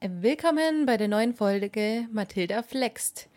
[0.00, 3.28] Willkommen bei der neuen Folge Mathilda Flext.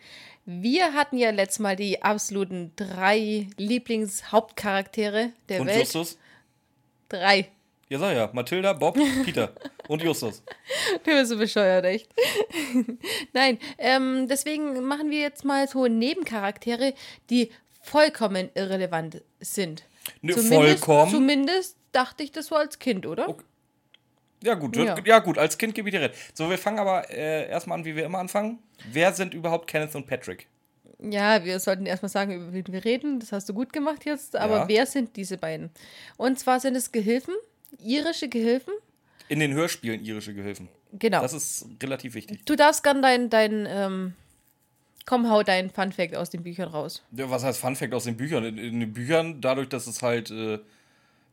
[0.44, 5.80] Wir hatten ja letztes Mal die absoluten drei Lieblingshauptcharaktere der Und Welt.
[5.80, 6.18] Justus?
[7.08, 7.48] Drei.
[7.88, 8.30] Ja, sag ja.
[8.32, 9.52] Mathilda, Bob, Peter
[9.88, 10.42] und Justus.
[11.04, 12.08] Du bist so bescheuert, echt.
[13.32, 16.94] Nein, ähm, deswegen machen wir jetzt mal so Nebencharaktere,
[17.30, 17.50] die
[17.82, 19.84] vollkommen irrelevant sind.
[20.22, 21.10] Ne, Zumindest- vollkommen.
[21.12, 23.28] Zumindest dachte ich das so als Kind, oder?
[23.28, 23.44] Okay.
[24.46, 24.76] Ja, gut.
[24.76, 24.96] Ja.
[25.04, 25.18] Ja.
[25.18, 26.14] gut, als Kind gebe ich dir recht.
[26.34, 28.60] So, wir fangen aber äh, erstmal an, wie wir immer anfangen.
[28.92, 30.46] Wer sind überhaupt Kenneth und Patrick?
[30.98, 33.18] Ja, wir sollten erstmal sagen, über wen wir reden.
[33.20, 34.36] Das hast du gut gemacht jetzt.
[34.36, 34.68] Aber Ja.
[34.68, 35.70] wer sind diese beiden?
[36.16, 37.34] Und zwar sind es Gehilfen,
[37.82, 38.72] irische Gehilfen.
[39.28, 40.68] In den Hörspielen irische Gehilfen.
[40.92, 41.20] Genau.
[41.20, 42.44] Das ist relativ wichtig.
[42.46, 44.14] Du darfst gern dein, dein, ähm,
[45.04, 47.02] komm, hau dein Funfact aus den Büchern raus.
[47.10, 48.44] Ja, was heißt Fun Fact aus den Büchern?
[48.44, 50.60] In, in den Büchern, dadurch, dass es halt äh,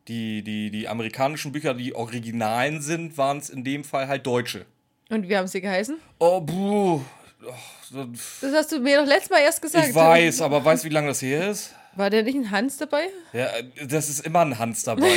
[0.08, 4.66] die, die, die amerikanischen Bücher, die Originalen sind, waren es in dem Fall halt Deutsche.
[5.10, 5.98] Und wie haben sie geheißen?
[6.20, 7.02] Oh, buh.
[7.46, 8.06] Oh,
[8.42, 9.90] Das hast du mir doch letztes Mal erst gesagt.
[9.90, 11.74] ich weiß, aber weißt du, wie lange das her ist?
[11.96, 13.08] War der nicht ein Hans dabei?
[13.34, 13.50] Ja,
[13.86, 15.12] das ist immer ein Hans dabei.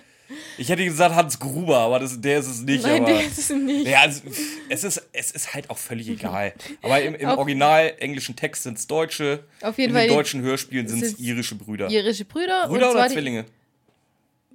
[0.58, 2.84] ich hätte gesagt Hans Gruber, aber das, der ist es nicht.
[2.84, 3.88] Nein, aber, der ist es nicht.
[3.88, 4.20] Ja, also,
[4.68, 6.52] es, ist, es ist halt auch völlig egal.
[6.80, 9.44] Aber im, im Auf- original englischen Text sind es Deutsche.
[9.62, 11.90] Auf jeden in Fall den die- deutschen Hörspielen sind es irische Brüder.
[11.90, 12.68] Irische Brüder.
[12.68, 13.46] Brüder oder Zwillinge?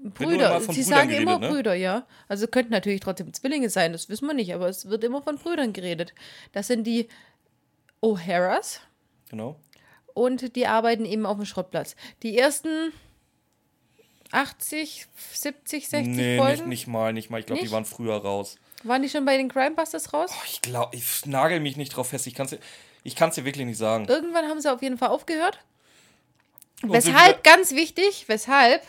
[0.04, 0.58] Brüder.
[0.58, 1.56] immer Sie Brüdern sagen immer geredet, ne?
[1.56, 2.08] Brüder, ja.
[2.28, 5.38] Also könnten natürlich trotzdem Zwillinge sein, das wissen wir nicht, aber es wird immer von
[5.38, 6.14] Brüdern geredet.
[6.54, 7.08] Das sind die
[8.02, 8.80] O'Haras
[9.30, 9.60] Genau.
[10.14, 11.96] und die arbeiten eben auf dem Schrottplatz.
[12.24, 12.94] Die ersten
[14.32, 17.40] 80, 70, 60 Nee, Folgen, nicht, nicht mal, nicht mal.
[17.40, 18.58] Ich glaube, die waren früher raus.
[18.84, 20.32] waren die schon bei den Crimebusters raus?
[20.34, 22.28] Oh, ich glaube, ich nagel mich nicht drauf fest.
[22.28, 22.58] Ich kann es
[23.04, 24.06] ich kann's dir wirklich nicht sagen.
[24.10, 25.60] Irgendwann haben sie auf jeden Fall aufgehört.
[26.84, 28.84] Und Weshalb, ganz wichtig, weshalb?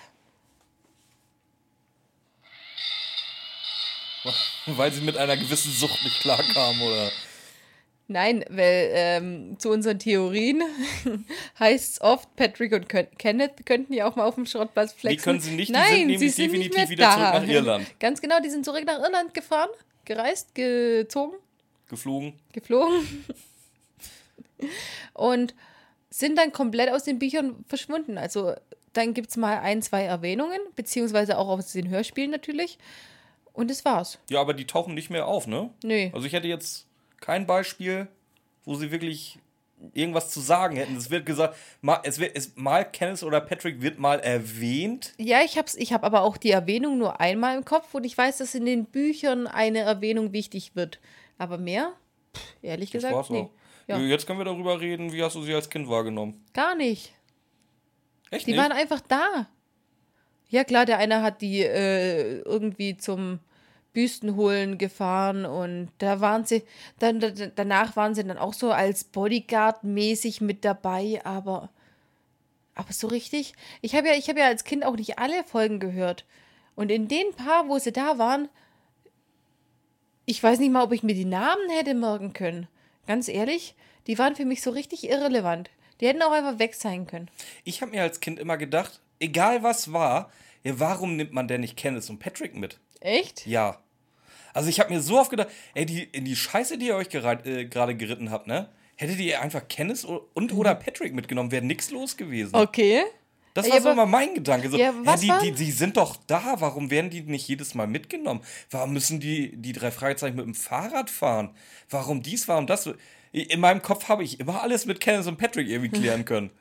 [4.24, 4.32] wir-
[4.76, 7.10] Weil sie mit einer gewissen Sucht nicht klarkamen, oder?
[8.10, 10.62] Nein, weil ähm, zu unseren Theorien
[11.58, 15.22] heißt es oft, Patrick und Ken Kenneth könnten ja auch mal auf dem Schrottplatz flexen.
[15.22, 17.12] können sie nicht, die Nein, sind nämlich sie sind definitiv nicht mehr wieder da.
[17.12, 18.00] zurück nach Irland.
[18.00, 19.68] Ganz genau, die sind zurück nach Irland gefahren,
[20.06, 21.36] gereist, gezogen,
[21.90, 22.32] Geflogen.
[22.52, 23.26] geflogen
[25.12, 25.54] und
[26.08, 28.16] sind dann komplett aus den Büchern verschwunden.
[28.16, 28.54] Also
[28.94, 32.78] dann gibt es mal ein, zwei Erwähnungen, beziehungsweise auch aus den Hörspielen natürlich.
[33.58, 34.20] Und das war's.
[34.30, 35.70] Ja, aber die tauchen nicht mehr auf, ne?
[35.82, 36.12] Nee.
[36.14, 36.86] Also ich hätte jetzt
[37.20, 38.06] kein Beispiel,
[38.64, 39.40] wo sie wirklich
[39.94, 40.94] irgendwas zu sagen hätten.
[40.96, 45.12] Es wird gesagt, mal, es wird, es, mal Kenneth oder Patrick wird mal erwähnt.
[45.18, 48.16] Ja, ich hab's, ich habe aber auch die Erwähnung nur einmal im Kopf und ich
[48.16, 51.00] weiß, dass in den Büchern eine Erwähnung wichtig wird.
[51.36, 51.94] Aber mehr?
[52.36, 53.40] Pff, ehrlich Das gesagt, war's nee.
[53.40, 53.50] auch.
[53.88, 53.98] Ja.
[53.98, 56.44] Jetzt können wir darüber reden, wie hast du sie als Kind wahrgenommen?
[56.52, 57.12] Gar nicht.
[58.30, 58.60] Echt Die nicht?
[58.60, 59.48] waren einfach da.
[60.48, 63.40] Ja, klar, der eine hat die äh, irgendwie zum
[63.92, 66.62] Büstenholen gefahren und da waren sie,
[66.98, 71.70] dann, da, danach waren sie dann auch so als Bodyguard-mäßig mit dabei, aber,
[72.74, 73.54] aber so richtig.
[73.80, 76.24] Ich habe ja, ich ja als Kind auch nicht alle Folgen gehört.
[76.76, 78.48] Und in den paar, wo sie da waren,
[80.26, 82.68] ich weiß nicht mal, ob ich mir die Namen hätte merken können.
[83.06, 83.74] Ganz ehrlich,
[84.06, 85.70] die waren für mich so richtig irrelevant.
[86.00, 87.30] Die hätten auch einfach weg sein können.
[87.64, 90.30] Ich habe mir als Kind immer gedacht, egal was war,
[90.62, 92.78] ja, warum nimmt man denn nicht Kenneth und Patrick mit?
[93.00, 93.46] Echt?
[93.46, 93.78] Ja.
[94.54, 97.08] Also ich habe mir so oft gedacht, ey, die, in die Scheiße, die ihr euch
[97.14, 98.68] äh, gerade geritten habt, ne?
[98.96, 102.54] Hättet ihr einfach Kenneth und oder Patrick mitgenommen, wäre nix los gewesen.
[102.56, 103.02] Okay.
[103.54, 104.68] Das Ja, war so aber- immer mein Gedanke.
[104.70, 107.74] So, Ja, ja, was die, die, die sind doch da, warum werden die nicht jedes
[107.74, 108.40] Mal mitgenommen?
[108.70, 111.54] Warum müssen die, die drei Fragezeichen mit dem Fahrrad fahren?
[111.90, 112.90] Warum dies, warum das?
[113.30, 116.50] In meinem Kopf habe ich immer alles mit Kenneth und Patrick irgendwie klären können.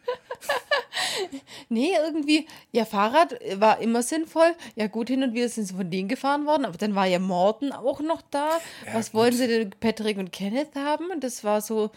[1.69, 4.55] Nee, irgendwie, ja, Fahrrad war immer sinnvoll.
[4.75, 7.19] Ja, gut, hin und wieder sind sie von denen gefahren worden, aber dann war ja
[7.19, 8.49] Morten auch noch da.
[8.93, 11.11] Was wollen sie denn Patrick und Kenneth haben?
[11.11, 11.91] Und das war so,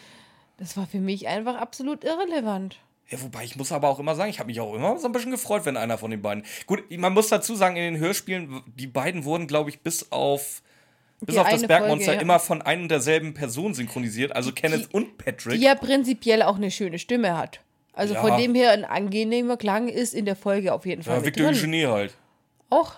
[0.56, 2.78] das war für mich einfach absolut irrelevant.
[3.08, 5.12] Ja, wobei ich muss aber auch immer sagen, ich habe mich auch immer so ein
[5.12, 6.44] bisschen gefreut, wenn einer von den beiden.
[6.66, 10.62] Gut, man muss dazu sagen, in den Hörspielen, die beiden wurden, glaube ich, bis auf
[11.20, 12.22] bis Die auf das Bergmonster Folge, ja.
[12.22, 15.58] immer von ein und derselben Person synchronisiert, also Kenneth und Patrick.
[15.58, 17.60] Die ja prinzipiell auch eine schöne Stimme hat.
[17.92, 18.20] Also Ja.
[18.20, 21.48] von dem her ein angenehmer Klang ist in der Folge auf jeden Fall ja, Victor.
[21.48, 22.14] Eugenie halt.
[22.70, 22.94] Auch?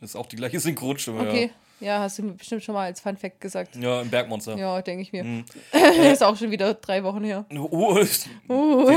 [0.00, 1.20] Das ist auch die gleiche Synchronstimme.
[1.20, 1.50] Okay.
[1.80, 3.76] Ja, hast du mir bestimmt schon mal als Fun Fact gesagt.
[3.76, 4.56] Ja, ja im Bergmonster.
[4.56, 5.24] Ja, denke ich mir.
[5.24, 5.44] Mhm.
[6.12, 7.44] ist auch schon wieder drei Wochen her.
[7.70, 8.90] Oh, ist- Uh.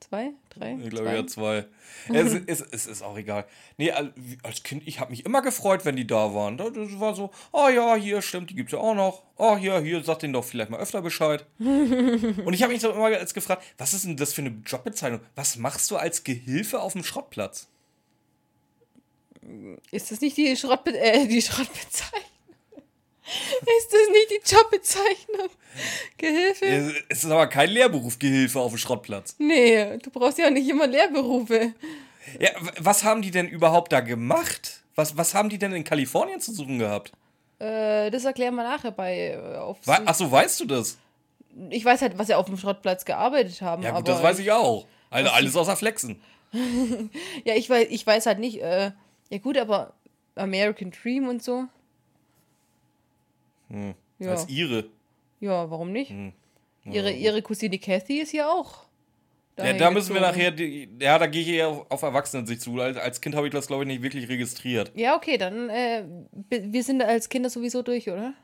[0.00, 0.32] Zwei?
[0.50, 0.74] Drei?
[0.82, 1.14] ich glaube, Zwei?
[1.16, 1.64] ja, zwei.
[2.12, 3.44] es, ist, es ist auch egal.
[3.78, 3.92] Nee,
[4.42, 6.58] als Kind, ich habe mich immer gefreut, wenn die da waren.
[6.58, 9.22] Da- Das war so, oh ja, hier stimmt, die gibt's ja auch noch.
[9.36, 11.46] Oh, hier, hier, sag denen doch vielleicht mal öfter Bescheid.
[11.58, 15.20] Und ich habe mich so immer als gefragt, was ist denn das für eine Jobbezeichnung?
[15.34, 17.66] Was machst du als Gehilfe auf dem Schrottplatz?
[19.90, 22.22] Ist das nicht die, Schrottbe äh, die Schrottbezeichnung?
[23.26, 25.48] Ist das nicht die Jobbezeichnung?
[26.16, 26.94] Gehilfe?
[27.08, 29.34] Es ist aber kein Lehrberuf, Gehilfe auf dem Schrottplatz.
[29.38, 31.74] Nee, du brauchst ja nicht immer Lehrberufe.
[32.38, 34.82] Ja, was haben die denn überhaupt da gemacht?
[34.94, 37.12] Was, was haben die denn in Kalifornien zu suchen gehabt?
[37.58, 40.98] Äh, das erklären wir nachher bei äh, auf Achso, weißt du das?
[41.70, 43.82] Ich weiß halt, was sie auf dem Schrottplatz gearbeitet haben.
[43.82, 44.86] Ja, gut, das weiß ich auch.
[45.10, 46.20] Also alles außer Flexen.
[47.44, 48.60] ja, ich weiß, ich weiß halt nicht.
[48.60, 48.92] Äh,
[49.30, 49.94] ja, gut, aber
[50.34, 51.64] American Dream und so.
[53.68, 53.94] Hm.
[54.18, 54.30] Ja.
[54.30, 54.84] Als ihre.
[55.40, 56.10] Ja, warum nicht?
[56.10, 56.32] Hm.
[56.84, 56.92] Ja.
[56.92, 58.86] Ihre, ihre Cousine Kathy ist ja auch.
[59.58, 62.78] Ja, da müssen wir nachher, die, ja, da gehe ich eher auf, auf Erwachsenensicht zu.
[62.78, 64.92] Als, als Kind habe ich das, glaube ich, nicht wirklich registriert.
[64.94, 66.04] Ja, okay, dann, äh,
[66.50, 68.34] wir sind als Kinder sowieso durch, oder?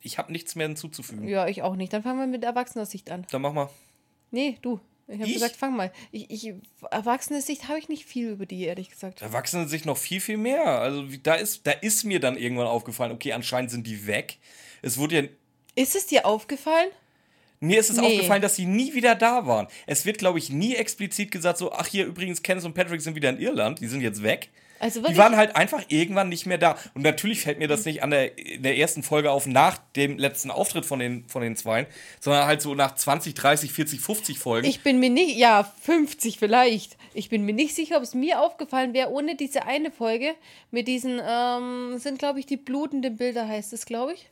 [0.00, 1.28] Ich habe nichts mehr hinzuzufügen.
[1.28, 1.92] Ja, ich auch nicht.
[1.92, 3.24] Dann fangen wir mit Erwachsener-Sicht an.
[3.30, 3.68] Dann mach mal.
[4.30, 4.80] Nee, du.
[5.10, 5.90] Ich habe gesagt, fang mal.
[6.12, 6.54] Ich, ich,
[6.90, 9.22] Erwachsene-Sicht habe ich nicht viel über die, ehrlich gesagt.
[9.22, 10.66] Erwachsene-Sicht noch viel, viel mehr.
[10.66, 14.36] Also da ist, da ist mir dann irgendwann aufgefallen, okay, anscheinend sind die weg.
[14.82, 15.28] Es wurde ja.
[15.74, 16.90] Ist es dir aufgefallen?
[17.60, 18.06] Mir ist es nee.
[18.06, 19.66] aufgefallen, dass sie nie wieder da waren.
[19.86, 23.16] Es wird, glaube ich, nie explizit gesagt, so, ach hier übrigens, Kenneth und Patrick sind
[23.16, 24.50] wieder in Irland, die sind jetzt weg.
[24.80, 26.76] Also die waren halt einfach irgendwann nicht mehr da.
[26.94, 30.18] Und natürlich fällt mir das nicht an der, in der ersten Folge auf, nach dem
[30.18, 31.86] letzten Auftritt von den, von den Zweien,
[32.20, 34.66] sondern halt so nach 20, 30, 40, 50 Folgen.
[34.66, 36.96] Ich bin mir nicht, ja, 50 vielleicht.
[37.14, 40.34] Ich bin mir nicht sicher, ob es mir aufgefallen wäre, ohne diese eine Folge
[40.70, 44.28] mit diesen, ähm, sind glaube ich die blutenden Bilder, heißt es, glaube ich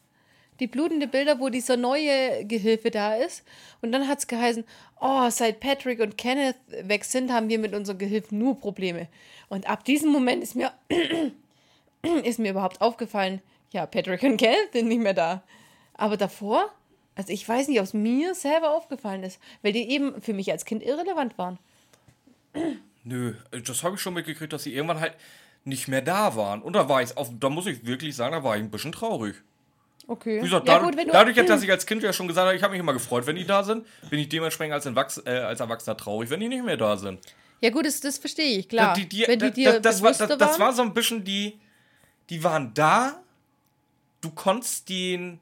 [0.60, 3.44] die blutende Bilder, wo dieser neue Gehilfe da ist.
[3.82, 4.64] Und dann hat es geheißen,
[5.00, 9.08] oh, seit Patrick und Kenneth weg sind, haben wir mit unseren Gehilfen nur Probleme.
[9.48, 10.72] Und ab diesem Moment ist mir,
[12.24, 13.40] ist mir überhaupt aufgefallen,
[13.72, 15.42] ja, Patrick und Kenneth sind nicht mehr da.
[15.94, 16.70] Aber davor,
[17.14, 20.50] also ich weiß nicht, ob es mir selber aufgefallen ist, weil die eben für mich
[20.50, 21.58] als Kind irrelevant waren.
[23.04, 25.14] Nö, das habe ich schon mitgekriegt, dass sie irgendwann halt
[25.64, 26.62] nicht mehr da waren.
[26.62, 28.92] Und da war ich, auf, da muss ich wirklich sagen, da war ich ein bisschen
[28.92, 29.36] traurig.
[30.08, 30.38] Okay.
[30.38, 32.62] Wie gesagt, ja, dadurch, gut, dadurch dass ich als Kind ja schon gesagt habe, ich
[32.62, 35.60] habe mich immer gefreut, wenn die da sind, bin ich dementsprechend als, Entwachs äh, als
[35.60, 37.20] Erwachsener traurig, wenn die nicht mehr da sind.
[37.60, 38.94] Ja, gut, das, das verstehe ich, klar.
[38.94, 41.58] Die, die, wenn die dir das, war, das, das war so ein bisschen die,
[42.30, 43.20] die waren da,
[44.20, 45.40] du konntest den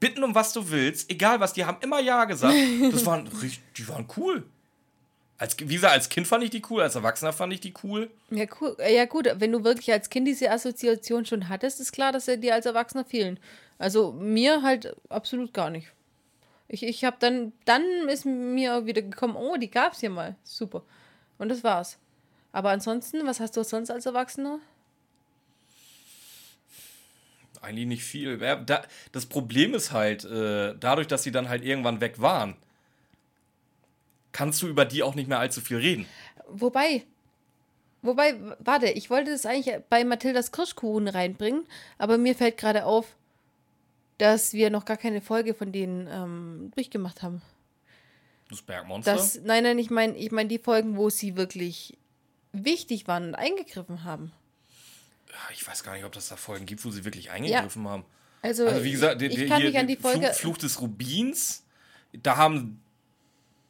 [0.00, 2.54] bitten um was du willst, egal was, die haben immer Ja gesagt.
[2.92, 3.28] Das waren,
[3.76, 4.44] die waren cool.
[5.42, 8.08] Als, wie gesagt, als Kind fand ich die cool, als Erwachsener fand ich die cool.
[8.30, 8.76] Ja, cool.
[8.88, 12.38] Ja, gut, wenn du wirklich als Kind diese Assoziation schon hattest, ist klar, dass sie
[12.38, 13.40] dir als Erwachsener fehlen.
[13.76, 15.88] Also mir halt absolut gar nicht.
[16.68, 20.36] Ich, ich habe dann, dann ist mir wieder gekommen, oh, die gab es hier mal.
[20.44, 20.84] Super.
[21.38, 21.98] Und das war's.
[22.52, 24.60] Aber ansonsten, was hast du sonst als Erwachsener?
[27.60, 28.38] Eigentlich nicht viel.
[29.10, 32.54] Das Problem ist halt, äh, dadurch, dass sie dann halt irgendwann weg waren,
[34.32, 36.06] kannst du über die auch nicht mehr allzu viel reden.
[36.48, 37.04] Wobei,
[38.02, 41.64] wobei, warte, ich wollte das eigentlich bei Mathildas Kirschkuchen reinbringen,
[41.98, 43.16] aber mir fällt gerade auf,
[44.18, 47.42] dass wir noch gar keine Folge von denen ähm, durchgemacht haben.
[48.48, 49.14] Das Bergmonster?
[49.14, 51.96] Das, nein, nein, ich meine ich mein die Folgen, wo sie wirklich
[52.52, 54.32] wichtig waren und eingegriffen haben.
[55.52, 57.90] Ich weiß gar nicht, ob das da Folgen gibt, wo sie wirklich eingegriffen ja.
[57.90, 58.04] haben.
[58.42, 60.26] Also, also, wie gesagt, ich, ich kann mich an die Folge.
[60.26, 61.64] Fluch, Fluch des Rubins,
[62.12, 62.81] da haben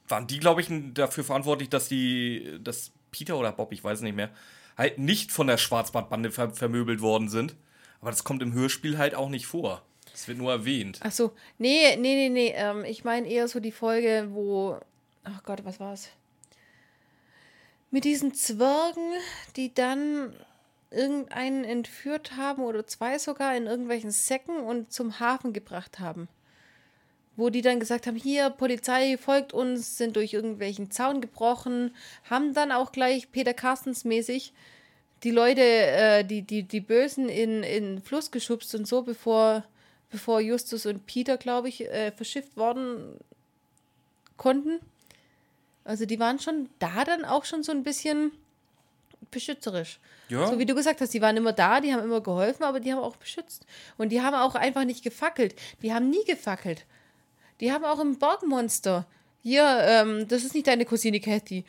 [0.08, 4.16] waren die, glaube ich, dafür verantwortlich, dass die, dass Peter oder Bob, ich weiß nicht
[4.16, 4.30] mehr,
[4.76, 7.54] halt nicht von der Schwarzbandbande ver vermöbelt worden sind.
[8.00, 9.82] Aber das kommt im Hörspiel halt auch nicht vor.
[10.10, 10.98] Das wird nur erwähnt.
[11.02, 12.52] Ach so, nee, nee, nee, nee.
[12.54, 14.78] Ähm, ich meine eher so die Folge, wo,
[15.24, 16.08] ach Gott, was war's?
[17.90, 19.12] Mit diesen Zwergen,
[19.56, 20.34] die dann
[20.90, 26.28] irgendeinen entführt haben oder zwei sogar in irgendwelchen Säcken und zum Hafen gebracht haben
[27.36, 31.94] wo die dann gesagt haben, hier, Polizei folgt uns, sind durch irgendwelchen Zaun gebrochen,
[32.28, 34.52] haben dann auch gleich Peter Carstens mäßig
[35.22, 39.64] die Leute, äh, die, die, die Bösen in, in Fluss geschubst und so, bevor,
[40.10, 43.16] bevor Justus und Peter, glaube ich, äh, verschifft worden
[44.36, 44.80] konnten.
[45.84, 48.32] Also die waren schon da dann auch schon so ein bisschen
[49.30, 50.00] beschützerisch.
[50.28, 50.46] Ja.
[50.46, 52.92] So wie du gesagt hast, die waren immer da, die haben immer geholfen, aber die
[52.92, 53.66] haben auch beschützt.
[53.98, 55.54] Und die haben auch einfach nicht gefackelt.
[55.82, 56.84] Die haben nie gefackelt.
[57.60, 59.06] Die haben auch im Borgmonster.
[59.42, 61.64] Hier, ähm, das ist nicht deine Cousine Kathy.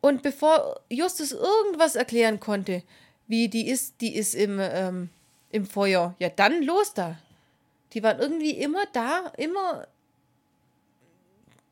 [0.00, 2.82] Und bevor Justus irgendwas erklären konnte,
[3.26, 5.10] wie die ist, die ist im, ähm,
[5.50, 7.18] im Feuer, ja, dann los da.
[7.92, 9.86] Die waren irgendwie immer da, immer.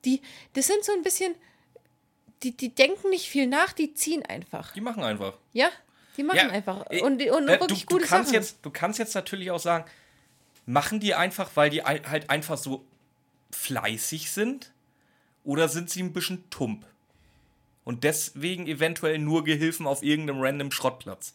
[0.05, 0.21] Die,
[0.55, 1.35] das sind so ein bisschen.
[2.43, 4.73] Die, die denken nicht viel nach, die ziehen einfach.
[4.73, 5.35] Die machen einfach.
[5.53, 5.71] Ja,
[6.17, 6.87] die machen ja, einfach.
[6.87, 8.35] Und, und äh, wirklich du, gute du kannst Sachen.
[8.35, 9.85] Jetzt, du kannst jetzt natürlich auch sagen,
[10.67, 12.85] machen die einfach, weil die halt einfach so
[13.51, 14.73] fleißig sind
[15.45, 16.87] oder sind sie ein bisschen tump?
[17.85, 21.35] Und deswegen eventuell nur Gehilfen auf irgendeinem random Schrottplatz.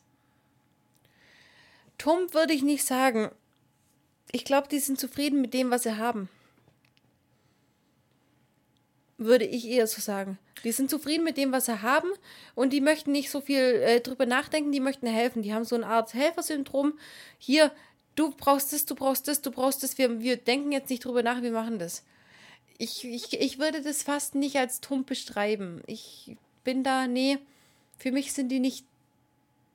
[1.98, 3.30] Tump würde ich nicht sagen.
[4.32, 6.30] Ich glaube, die sind zufrieden mit dem, was sie haben.
[9.18, 10.40] Würde ich eher so sagen.
[10.64, 12.10] Die sind zufrieden mit dem, was sie haben
[12.56, 15.42] und die möchten nicht so viel äh, drüber nachdenken, die möchten helfen.
[15.42, 16.98] Die haben so eine Art Helfersyndrom.
[17.40, 17.72] Hier,
[18.16, 19.98] du brauchst das, du brauchst das, du brauchst das.
[19.98, 22.04] Wir, wir denken jetzt nicht drüber nach, wir machen das.
[22.78, 25.82] Ich, ich, ich würde das fast nicht als Tump beschreiben.
[25.88, 27.38] Ich bin da, nee,
[27.98, 28.86] für mich sind die nicht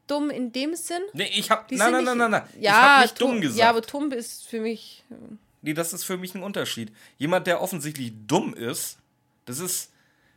[0.06, 1.02] dumm in dem Sinn.
[1.12, 1.70] Nee, ich hab.
[1.70, 2.42] Nein, nein, nein, nein, nein.
[2.60, 3.58] Ja, ich hab nicht dumm gesagt.
[3.60, 5.04] Ja, aber Tump ist für mich.
[5.10, 5.14] äh,
[5.62, 6.92] Nee, das ist für mich ein Unterschied.
[7.18, 8.98] Jemand, der offensichtlich dumm ist,
[9.46, 9.90] das ist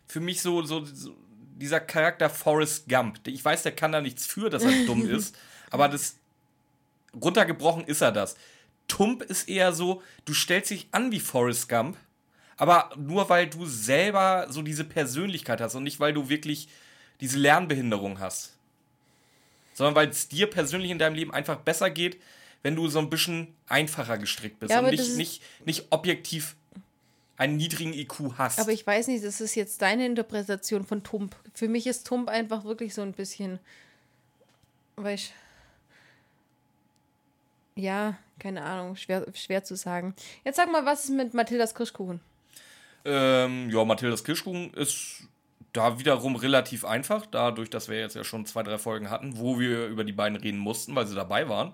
[0.07, 1.13] für mich so, so, so
[1.55, 3.19] dieser Charakter Forrest Gump.
[3.27, 5.35] Ich weiß, der kann da nichts für, dass er dumm ist,
[5.69, 6.15] aber das
[7.13, 8.35] runtergebrochen ist er das.
[8.87, 11.97] Tump ist eher so, du stellst dich an wie Forrest Gump,
[12.57, 16.67] aber nur weil du selber so diese Persönlichkeit hast und nicht weil du wirklich
[17.21, 18.53] diese Lernbehinderung hast.
[19.73, 22.19] Sondern weil es dir persönlich in deinem Leben einfach besser geht,
[22.63, 26.55] wenn du so ein bisschen einfacher gestrickt bist Ja, und nicht, nicht, nicht objektiv
[27.37, 28.59] einen niedrigen IQ hast.
[28.59, 31.37] Aber ich weiß nicht, das ist jetzt deine Interpretation von Tump.
[31.53, 33.59] Für mich ist Tump einfach wirklich so ein bisschen.
[34.97, 35.31] Weißt
[37.79, 40.13] Ja, keine Ahnung, schwer, schwer zu sagen.
[40.43, 42.19] Jetzt sag mal, was ist mit Mathildas Kirschkuchen?
[43.05, 45.23] Ähm, ja, Mathildas Kirschkuchen ist
[45.71, 49.59] da wiederum relativ einfach, dadurch, dass wir jetzt ja schon zwei, drei Folgen hatten, wo
[49.59, 51.73] wir über die beiden reden mussten, weil sie dabei waren.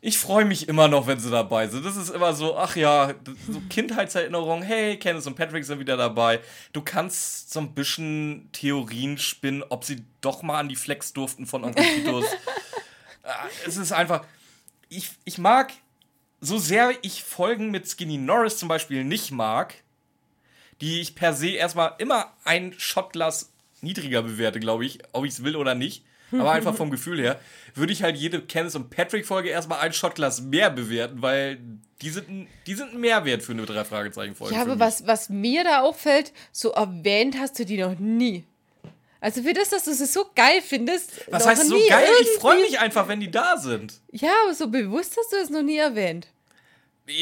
[0.00, 1.86] Ich freue mich immer noch, wenn sie dabei sind.
[1.86, 3.14] Das ist immer so, ach ja,
[3.48, 4.64] so Kindheitserinnerungen.
[4.64, 6.40] Hey, Candice und Patrick sind wieder dabei.
[6.72, 11.46] Du kannst so ein bisschen Theorien spinnen, ob sie doch mal an die Flex durften
[11.46, 12.26] von Onkel Titus.
[13.22, 14.26] Ah, es ist einfach,
[14.96, 15.72] ich, ich mag,
[16.40, 19.74] so sehr ich Folgen mit Skinny Norris zum Beispiel nicht mag,
[20.80, 25.44] die ich per se erstmal immer ein Shotglas niedriger bewerte, glaube ich, ob ich es
[25.44, 26.04] will oder nicht.
[26.32, 27.38] Aber einfach vom Gefühl her,
[27.74, 31.60] würde ich halt jede Candice und Patrick-Folge erstmal ein Shotglas mehr bewerten, weil
[32.02, 34.52] die sind, ein- die sind ein Mehrwert für eine Drei-Fragezeichen-Folge.
[34.54, 34.80] Ja, für aber mich.
[34.80, 38.44] was, was mir da auffällt, so erwähnt hast du die noch nie.
[39.24, 41.12] Also für das, dass du sie so geil findest.
[41.30, 42.06] Was heißt so geil?
[42.20, 43.94] Ich freue mich einfach, wenn die da sind.
[44.12, 46.28] Ja, aber so bewusst hast du es noch nie erwähnt.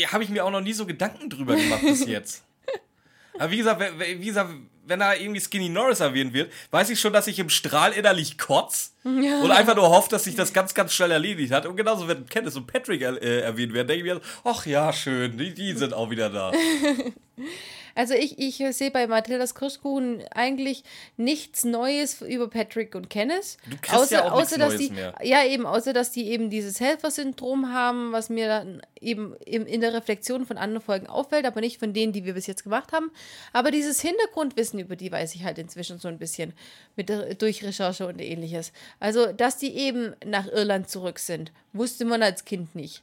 [0.09, 2.43] Habe ich mir auch noch nie so Gedanken drüber gemacht bis jetzt.
[3.39, 4.51] Aber wie gesagt, wie gesagt,
[4.85, 8.37] wenn da irgendwie Skinny Norris erwähnt wird, weiß ich schon, dass ich im Strahl innerlich
[8.37, 11.67] kotz und einfach nur hoffe, dass sich das ganz, ganz schnell erledigt hat.
[11.67, 15.39] Und genauso, wenn Candice und Patrick äh, erwähnt werden, denke ich mir, ach ja, schön,
[15.39, 16.53] die, die sind auch wieder da.
[17.95, 20.85] Also ich, ich sehe bei Mathildas Kirschkuchen eigentlich
[21.17, 23.57] nichts Neues über Patrick und Kenneth.
[23.69, 25.15] Du kriegst ja auch nichts dass Neues die, mehr.
[25.23, 29.95] Ja, eben, außer dass die eben dieses Helfersyndrom haben, was mir dann eben in der
[29.95, 33.11] Reflexion von anderen Folgen auffällt, aber nicht von denen, die wir bis jetzt gemacht haben.
[33.53, 36.53] Aber dieses Hintergrundwissen, über die weiß ich halt inzwischen so ein bisschen
[36.97, 38.73] mit durch Recherche und ähnliches.
[39.01, 43.03] Also, dass die eben nach Irland zurück sind, wusste man als Kind nicht.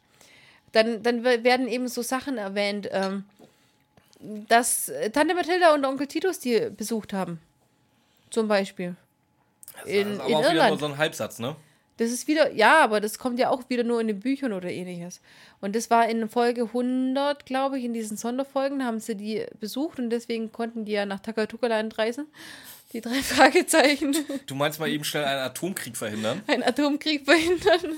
[0.72, 3.26] Dann, dann werden eben so Sachen erwähnt, ähm,
[4.20, 7.40] dass äh, Tante Mathilda und Onkel Titus die besucht haben.
[8.30, 8.96] Zum Beispiel.
[9.86, 10.80] In, das ist aber in auch wieder nur Irland.
[10.80, 11.56] so ein Halbsatz, ne?
[11.98, 14.70] Das ist wieder, ja, aber das kommt ja auch wieder nur in den Büchern oder
[14.70, 15.20] ähnliches.
[15.60, 20.00] Und das war in Folge 100, glaube ich, in diesen Sonderfolgen, haben sie die besucht
[20.00, 22.28] und deswegen konnten die ja nach Takatukaland reisen.
[22.94, 24.16] Die drei Fragezeichen.
[24.46, 26.42] Du meinst mal eben schnell einen Atomkrieg verhindern?
[26.48, 27.98] Einen Atomkrieg verhindern.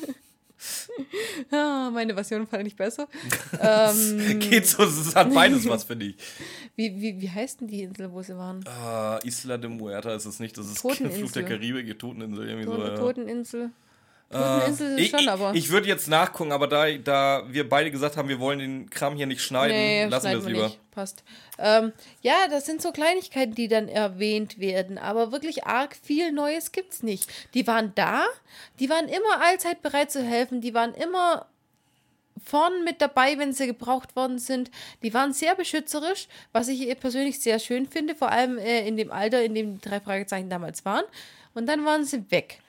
[1.51, 3.07] ah, meine Version fand ich besser.
[3.61, 6.15] ähm, Geht so, es hat beides was, finde ich.
[6.75, 8.63] wie, wie, wie heißt denn die Insel, wo sie waren?
[8.67, 11.19] Ah, Isla de Muerta ist es nicht, das ist Toteninsel.
[11.19, 12.75] Fluch der Karibik, die Toteninsel, irgendwie so.
[12.75, 12.97] Tote, ja.
[12.97, 13.69] Toteninsel.
[14.31, 15.51] Toteninsel ist Ich, schon, aber.
[15.53, 19.15] ich würde jetzt nachgucken, aber da, da wir beide gesagt haben, wir wollen den Kram
[19.15, 20.63] hier nicht schneiden, Nee, lassen wir es lieber.
[20.65, 20.91] nicht.
[20.91, 21.23] Passt.
[21.57, 24.97] Ähm, ja, das sind so Kleinigkeiten, die dann erwähnt werden.
[24.97, 27.31] Aber wirklich arg viel Neues gibt's nicht.
[27.53, 28.25] Die waren da,
[28.79, 31.45] die waren immer allzeit bereit zu helfen, die waren immer
[32.43, 34.71] vorn mit dabei, wenn sie gebraucht worden sind.
[35.03, 38.97] Die waren sehr beschützerisch, was ich eh persönlich sehr schön finde, vor allem äh, in
[38.97, 41.03] dem Alter, in dem die drei Fragezeichen damals waren.
[41.53, 42.59] Und dann waren sie weg.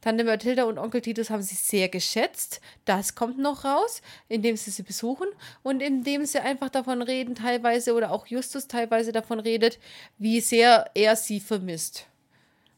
[0.00, 2.60] Tante Mathilda und Onkel Titus haben sie sehr geschätzt.
[2.84, 5.26] Das kommt noch raus, indem sie sie besuchen
[5.62, 9.78] und indem sie einfach davon reden, teilweise, oder auch Justus teilweise davon redet,
[10.18, 12.06] wie sehr er sie vermisst.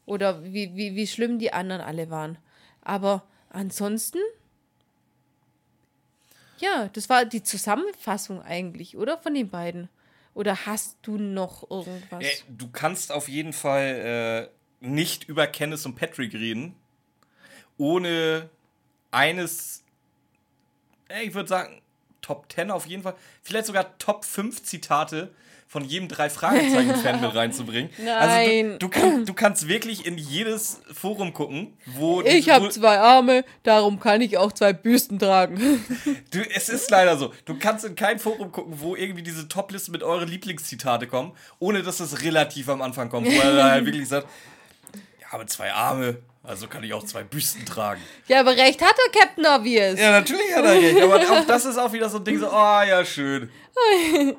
[0.05, 2.37] Oder wie, wie, wie schlimm die anderen alle waren.
[2.81, 4.19] Aber ansonsten,
[6.57, 9.19] ja, das war die Zusammenfassung eigentlich, oder?
[9.19, 9.89] Von den beiden.
[10.33, 12.23] Oder hast du noch irgendwas?
[12.23, 14.49] Äh, du kannst auf jeden Fall
[14.81, 16.75] äh, nicht über Kenneth und Patrick reden,
[17.77, 18.49] ohne
[19.11, 19.83] eines,
[21.23, 21.81] ich würde sagen,
[22.21, 25.31] Top 10 auf jeden Fall, vielleicht sogar Top 5 Zitate
[25.71, 27.91] von jedem drei Fragezeichen-Fan mit reinzubringen.
[27.97, 28.17] Nein.
[28.17, 32.99] Also du, du, kann, du kannst wirklich in jedes Forum gucken, wo Ich habe zwei
[32.99, 35.81] Arme, darum kann ich auch zwei Büsten tragen.
[36.31, 37.33] Du, es ist leider so.
[37.45, 41.83] Du kannst in kein Forum gucken, wo irgendwie diese Topliste mit euren Lieblingszitate kommen, ohne
[41.83, 44.27] dass es relativ am Anfang kommt, wo er da halt wirklich sagt,
[45.19, 48.01] ich habe zwei Arme, also kann ich auch zwei Büsten tragen.
[48.27, 49.99] ja, aber recht hat der Captain Obvious.
[49.99, 52.47] Ja, natürlich hat er recht, aber auch das ist auch wieder so ein Ding, so,
[52.47, 53.49] oh ja, schön.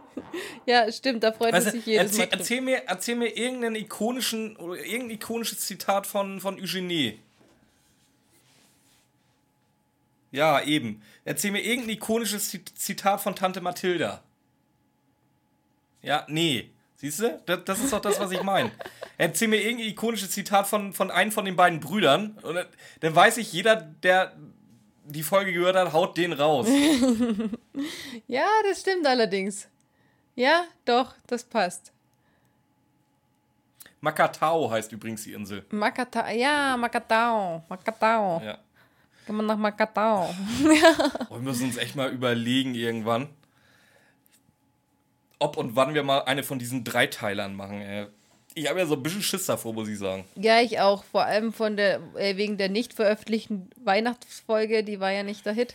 [0.67, 4.57] Ja, stimmt, da freut Weißt er sich jedes erzähl, erzähl, mir, erzähl mir irgendeinen ikonischen,
[4.57, 7.19] oder irgendein ikonisches Zitat von, von Eugenie.
[10.31, 11.03] Ja, eben.
[11.25, 14.23] Erzähl mir irgendein ikonisches Zit- Zitat von Tante Mathilda.
[16.01, 16.71] Ja, nee.
[17.03, 17.41] Siehst du?
[17.47, 18.71] Das, das ist doch das, was ich meine.
[19.19, 22.39] Erzähl mir irgendein ikonisches Zitat von, von einem von den beiden Brüdern.
[22.43, 22.67] Und dann-
[23.01, 24.33] dann weiß ich, jeder, der
[25.05, 26.69] die Folge gehört hat, haut den raus.
[28.29, 29.67] Ja, das stimmt allerdings.
[30.37, 31.91] Ja, doch, das passt.
[34.01, 35.65] Makatao heißt übrigens die Insel.
[35.71, 38.41] Makata, ja, Makatao, Makatao.
[38.45, 38.59] Ja.
[39.27, 40.35] Kann man nach Makatao.
[41.31, 43.29] Oh, wir müssen uns echt mal überlegen irgendwann,
[45.43, 47.81] ob und wann wir mal eine von diesen Dreiteilern machen.
[47.83, 48.07] Ey.
[48.55, 50.25] Ich habe ja so ein bisschen Schiss davor, muss ich sagen.
[50.37, 51.05] Ja, ich auch.
[51.05, 55.55] Vor allem von der, äh, wegen der nicht veröffentlichten Weihnachtsfolge, die war ja nicht der
[55.55, 55.75] Hit.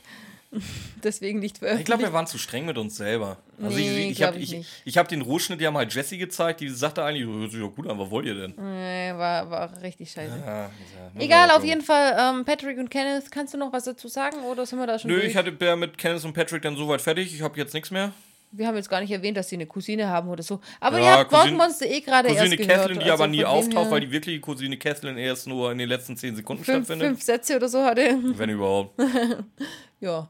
[1.03, 1.87] Deswegen nicht Ich veröffentlicht.
[1.87, 3.37] glaube, wir waren zu streng mit uns selber.
[3.61, 5.93] Also Nee, ich, ich, hab, glaub ich ich, ich habe den Rohschnitt, die haben halt
[5.93, 8.53] Jessie gezeigt, die sagte eigentlich, hört sich doch gut an, was wollt ihr denn?
[8.55, 10.31] nee, war, war richtig scheiße.
[10.45, 10.71] Ja, ja,
[11.19, 14.37] Egal, ja, auf jeden Fall, ähm, Patrick und Kenneth, kannst du noch was dazu sagen
[14.49, 15.31] oder sind wir da schon Nö, durch?
[15.31, 17.33] ich hatte ja mit Kenneth und Patrick dann soweit fertig.
[17.33, 18.13] Ich habe jetzt nichts mehr.
[18.51, 20.61] Wir haben jetzt gar nicht erwähnt, dass sie eine Cousine haben oder so.
[20.79, 22.79] Aber Ja, ihr habt Cousin- Morgenmonster eh gerade erst Cousine gehört.
[22.79, 25.89] Kathleen, die also aber nie auftaucht, weil die wirkliche Cousine Kathleen erst nur in den
[25.89, 27.07] letzten 10 Sekunden fünf, stattfindet.
[27.09, 28.17] fünf Sätze oder so hatte.
[28.21, 28.99] Wenn überhaupt.
[29.99, 30.29] Ja,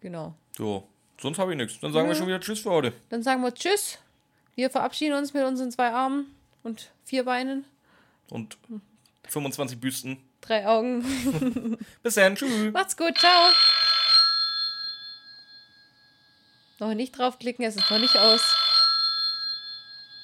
[0.00, 0.34] genau.
[0.56, 0.86] So,
[1.20, 1.78] sonst habe ich nichts.
[1.80, 2.92] Dann sagen wir schon wieder Tschüss für heute.
[3.10, 3.98] Dann sagen wir Tschüss.
[4.54, 6.26] Wir verabschieden uns mit unseren zwei Armen
[6.62, 7.64] und vier Beinen,
[8.30, 8.56] Und
[9.28, 10.16] 25 Büsten.
[10.40, 11.76] drei Augen.
[12.02, 12.34] Bis dann.
[12.36, 12.72] Tschüss.
[12.72, 13.50] Macht's gut, ciao.
[16.80, 18.40] Noch nicht draufklicken, es ist noch nicht aus.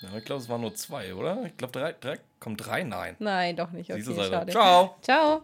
[0.02, 1.44] Ja, ich glaube, es waren nur zwei, oder?
[1.46, 2.20] Ich glaube, drei, drei.
[2.38, 2.82] Kommt drei?
[2.84, 3.16] Nein.
[3.18, 3.90] Nein, doch nicht.
[3.94, 4.32] Diese Okay, Seite.
[4.32, 4.52] schade.
[4.52, 4.96] Ciao.
[5.00, 5.42] Ciao.